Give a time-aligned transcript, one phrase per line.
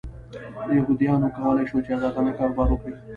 [0.77, 2.93] یهودیانو کولای شول چې ازادانه کاروبار وکړي.